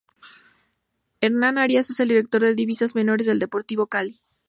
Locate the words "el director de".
1.99-2.55